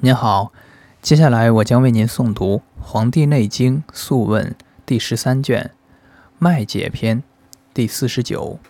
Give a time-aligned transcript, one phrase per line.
[0.00, 0.52] 您好，
[1.02, 4.50] 接下来我将为您诵读《黄帝内经·素问》
[4.86, 5.72] 第十三卷
[6.38, 7.20] 《脉解篇》
[7.74, 8.60] 第四十九。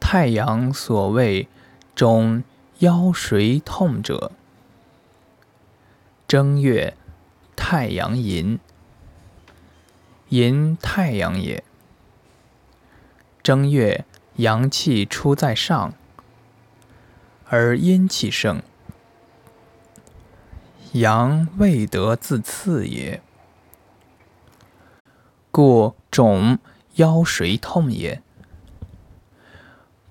[0.00, 1.46] 太阳所谓
[1.94, 2.42] 中
[2.78, 4.32] 腰髓痛者，
[6.26, 6.96] 正月
[7.54, 8.58] 太阳寅，
[10.30, 11.62] 寅太阳也。
[13.42, 14.06] 正月
[14.36, 15.92] 阳气出在上，
[17.50, 18.62] 而阴气盛。
[20.94, 23.20] 阳未得自次也，
[25.50, 26.60] 故肿
[26.94, 28.22] 腰髓痛也。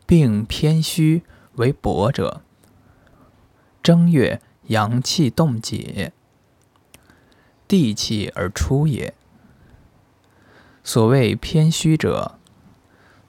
[0.05, 2.41] 病偏虚为薄者，
[3.82, 6.12] 正月阳气动解，
[7.66, 9.13] 地气而出也。
[10.84, 12.38] 所谓偏虚者，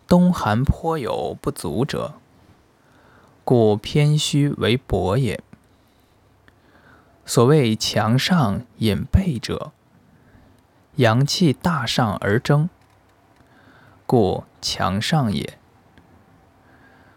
[0.08, 2.14] 冬寒颇有不足者，
[3.44, 5.40] 故偏虚为薄也。
[7.26, 9.72] 所谓强上引背者，
[10.96, 12.68] 阳气大上而争，
[14.04, 15.58] 故强上也。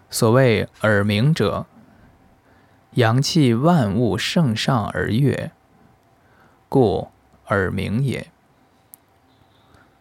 [0.10, 1.66] 所谓耳鸣者，
[2.92, 5.52] 阳气万物盛上而悦，
[6.70, 7.12] 故
[7.48, 8.32] 耳鸣也。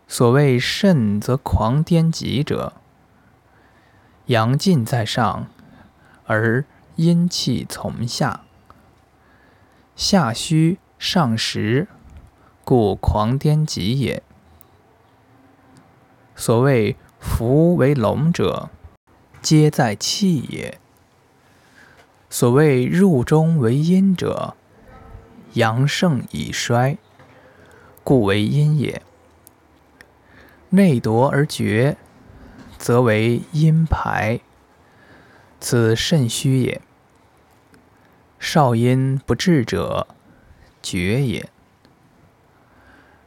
[0.06, 2.74] 所谓肾则狂颠急者，
[4.26, 5.48] 阳尽在上，
[6.26, 8.45] 而阴气从下。
[9.97, 11.89] 下虚上实，
[12.64, 14.22] 故狂颠急也。
[16.34, 18.69] 所谓福为龙者，
[19.41, 20.78] 皆在气也。
[22.28, 24.55] 所谓入中为阴者，
[25.55, 26.98] 阳盛以衰，
[28.05, 29.00] 故为阴也。
[30.69, 31.97] 内夺而绝，
[32.77, 34.41] 则为阴排，
[35.58, 36.83] 此肾虚也。
[38.38, 40.06] 少阴不治者，
[40.82, 41.48] 绝也。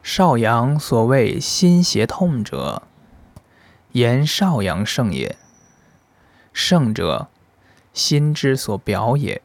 [0.02, 2.84] 少阳所谓心胁痛者，
[3.92, 5.36] 言少阳盛也。
[6.54, 7.28] 盛者，
[7.94, 9.42] 心之所表也。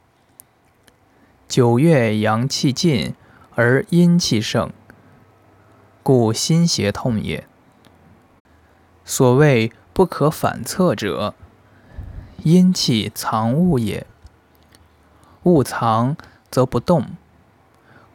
[1.48, 3.14] 九月阳气尽
[3.54, 4.72] 而阴气盛，
[6.02, 7.46] 故心胁痛也。
[9.04, 11.34] 所谓不可反侧者，
[12.42, 14.06] 阴气藏物也。
[15.44, 16.16] 物藏
[16.50, 17.06] 则不动，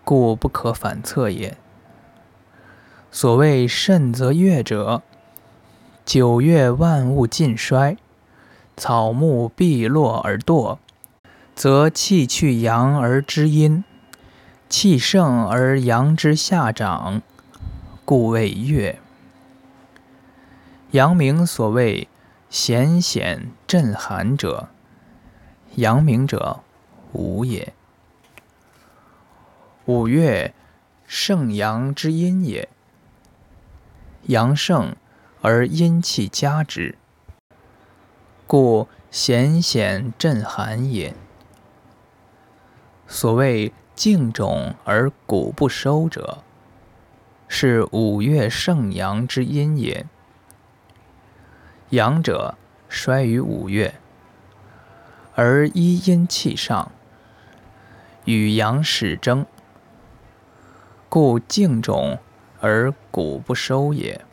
[0.04, 1.58] 故不可反侧也。
[3.12, 5.02] 所谓肾则月者，
[6.06, 7.98] 九月万物尽衰，
[8.76, 10.78] 草木必落而堕，
[11.56, 13.84] 则气去阳而知阴，
[14.68, 17.22] 气盛而阳之下长，
[18.06, 19.00] 故谓月。
[20.92, 22.08] 阳明所谓
[22.50, 24.70] 显显震寒者，
[25.76, 26.62] 阳明者。
[27.14, 27.74] 五也。
[29.86, 30.54] 五月，
[31.08, 32.70] 盛阳之阴也。
[34.24, 34.96] 阳盛
[35.42, 36.96] 而阴气加之，
[38.46, 41.16] 故显显震寒也。
[43.08, 46.44] 所谓静种而骨不收者，
[47.48, 50.06] 是五月盛阳之阴也。
[51.90, 52.56] 阳者
[52.88, 53.96] 衰于五月，
[55.34, 56.92] 而一阴气上。
[58.26, 59.46] 与阳始争，
[61.08, 62.20] 故静种
[62.60, 64.24] 而骨不收也。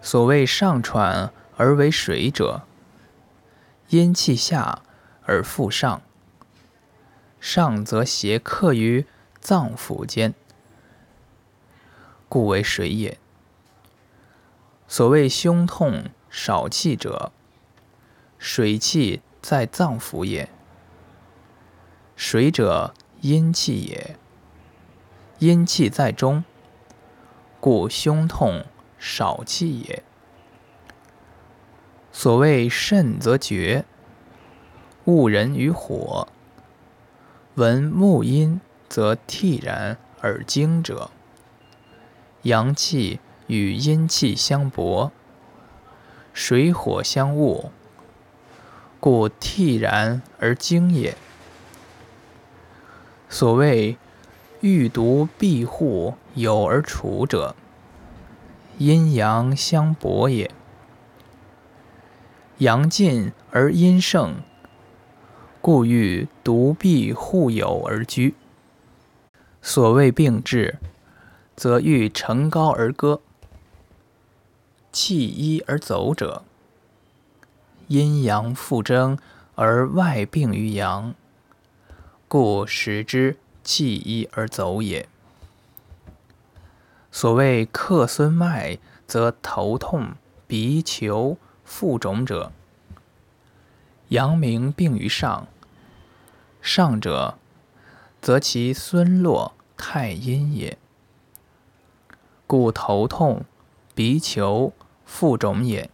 [0.00, 2.62] 所谓上喘而为水者，
[3.88, 4.82] 阴气下
[5.24, 6.00] 而复上，
[7.40, 9.04] 上则邪克于
[9.40, 10.34] 脏腑间，
[12.28, 13.18] 故为水也。
[14.86, 17.32] 所谓胸痛少气者，
[18.38, 20.48] 水气在脏腑也。
[22.16, 24.16] 水者，阴气也。
[25.38, 26.44] 阴气在中，
[27.60, 28.64] 故胸痛
[28.98, 30.02] 少气也。
[32.10, 33.84] 所谓肾则绝，
[35.04, 36.26] 误人于火。
[37.56, 41.10] 闻木阴则惕然而惊者，
[42.42, 45.12] 阳气与阴气相搏，
[46.32, 47.70] 水火相误，
[48.98, 51.14] 故惕然而惊也。
[53.28, 53.96] 所谓
[54.60, 57.54] 欲独庇护有而处者，
[58.78, 60.50] 阴阳相搏也。
[62.58, 64.36] 阳尽而阴盛，
[65.60, 68.34] 故欲独庇护有而居。
[69.60, 70.78] 所谓病治，
[71.54, 73.20] 则欲乘高而歌，
[74.90, 76.44] 弃衣而走者，
[77.88, 79.18] 阴阳复争
[79.56, 81.14] 而外病于阳。
[82.28, 85.08] 故使之气一而走也。
[87.12, 90.12] 所谓克孙脉，则头痛、
[90.46, 92.52] 鼻求、腹肿者，
[94.08, 95.46] 阳明病于上。
[96.60, 97.38] 上者，
[98.20, 100.76] 则其孙络太阴也，
[102.46, 103.44] 故头痛、
[103.94, 104.72] 鼻求、
[105.04, 105.88] 腹肿也。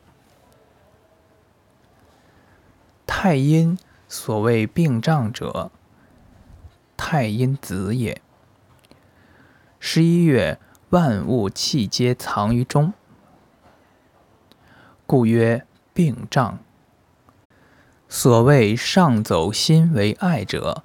[3.06, 5.70] 太阴，所谓病胀者，
[6.96, 8.20] 太阴子也。
[9.78, 10.58] 十一月，
[10.90, 12.92] 万物气皆藏于中，
[15.06, 16.58] 故曰病胀。
[18.08, 20.84] 所谓上走心为爱者，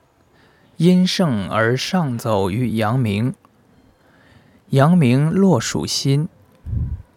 [0.77, 3.35] 阴盛而上走于阳明。
[4.69, 6.27] 阳明落属心，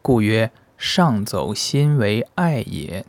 [0.03, 3.07] 故曰上走心为爱也。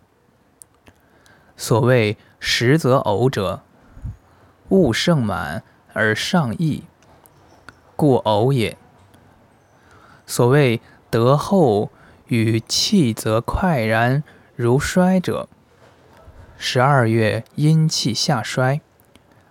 [1.58, 3.64] 所谓实则呕者，
[4.70, 6.84] 物盛满而上溢，
[7.96, 8.78] 故呕也。
[10.26, 11.92] 所谓得后
[12.28, 14.24] 与气则快然
[14.56, 15.50] 如衰者，
[16.58, 18.82] 十二月阴气下衰，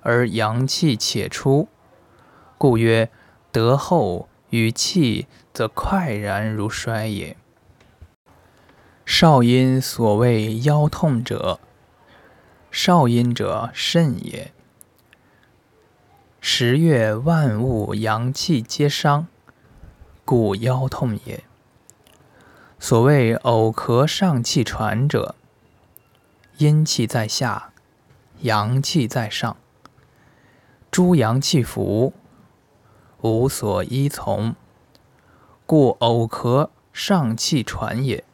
[0.00, 1.68] 而阳气且出，
[2.56, 3.10] 故曰
[3.52, 7.36] 得后与气则快然如衰也。
[9.04, 11.58] 少阴所谓腰痛者。
[12.70, 14.52] 少阴者肾也。
[16.42, 19.26] 十月万物阳气皆伤，
[20.24, 21.44] 故腰痛也。
[22.78, 25.34] 所谓呕咳上气喘者，
[26.56, 27.72] 阴气在下，
[28.40, 29.58] 阳气在上，
[30.90, 32.14] 诸阳气浮，
[33.20, 34.54] 无所依从，
[35.66, 38.24] 故呕咳上气喘也。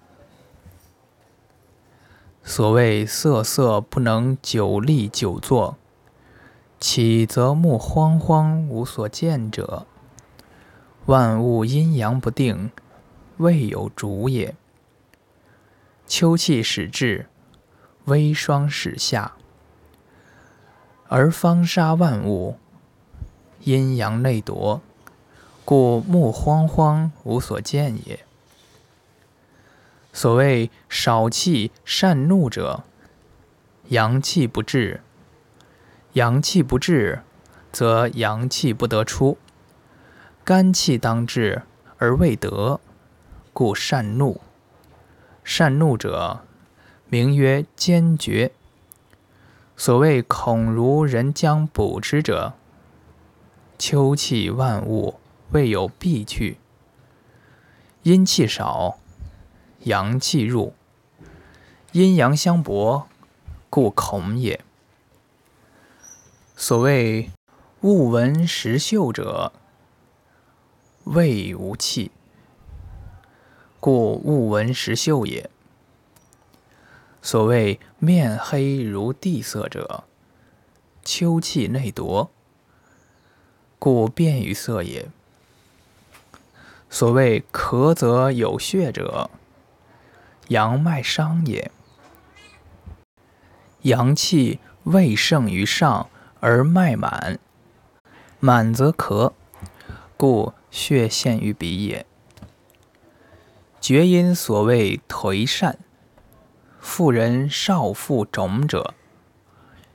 [2.44, 5.76] 所谓瑟瑟不能久立久坐，
[6.78, 9.86] 起则目慌慌无所见者，
[11.06, 12.70] 万物阴阳不定，
[13.38, 14.54] 未有主也。
[16.06, 17.26] 秋气始至，
[18.04, 19.32] 微霜始下，
[21.08, 22.58] 而方杀万物，
[23.62, 24.82] 阴阳内夺，
[25.64, 28.20] 故目慌慌无所见也。
[30.12, 32.84] 所谓少气善怒者，
[33.88, 35.00] 阳气不至。
[36.16, 37.20] 阳气不至，
[37.70, 39.36] 则阳气不得出。
[40.44, 41.60] 肝气当至
[41.98, 42.80] 而未得，
[43.52, 44.40] 故善怒。
[45.44, 46.40] 善怒者，
[47.10, 48.50] 名曰坚决。
[49.76, 52.54] 所谓恐如人将补之者，
[53.76, 55.20] 秋气万物
[55.50, 56.56] 未有必去，
[58.04, 58.96] 阴气少。
[59.80, 60.72] 阳气入，
[61.92, 63.06] 阴阳相搏，
[63.68, 64.64] 故恐也。
[66.58, 67.30] 所谓
[67.82, 69.52] 物闻时秀者，
[71.04, 72.10] 胃无气，
[73.78, 75.50] 故物闻时秀也。
[77.20, 80.04] 所谓面黑如地色者，
[81.04, 82.30] 秋气内夺，
[83.78, 85.10] 故变于色也。
[86.88, 89.28] 所谓咳则有血者，
[90.48, 91.70] 阳脉伤也，
[93.82, 96.08] 阳气未盛于上
[96.48, 97.40] 而脉满，
[98.38, 99.32] 满则咳，
[100.16, 102.06] 故血陷于鼻也。
[103.80, 105.74] 厥阴所谓颓疝，
[106.78, 108.94] 妇人少腹肿者，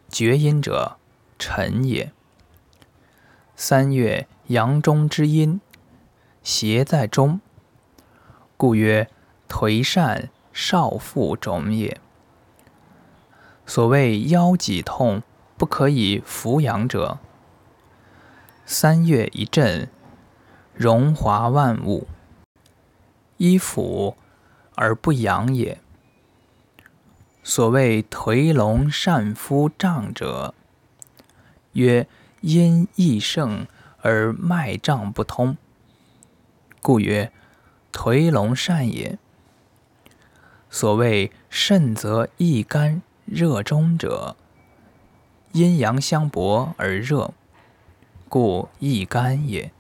[0.10, 0.98] 厥阴者
[1.39, 2.12] 沉也。
[3.55, 5.62] 三月阳中之阴，
[6.43, 7.39] 邪在中，
[8.58, 9.10] 故曰
[9.48, 10.27] 颓疝。
[10.51, 11.98] 少腹肿也。
[13.65, 15.24] 所谓腰脊痛
[15.62, 17.20] 不可以扶养者，
[18.65, 19.88] 三月一震，
[20.74, 22.08] 荣华万物，
[23.38, 24.18] 衣服
[24.74, 25.80] 而不养也。
[27.44, 30.56] 所谓颓龙善夫胀者，
[31.74, 32.08] 曰
[32.39, 33.68] 阴易盛
[34.01, 35.56] 而脉胀不通，
[36.82, 37.32] 故曰
[37.94, 39.20] 颓龙善也。
[40.72, 44.36] 所谓肾则易干热中者，
[45.53, 47.34] 阴阳相搏而热，
[48.29, 49.72] 故易干也。